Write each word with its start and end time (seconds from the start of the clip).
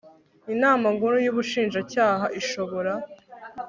inama 0.53 0.87
nkuru 0.95 1.15
y 1.25 1.29
ubushinjacyaha 1.31 2.25
ishobora 2.39 2.91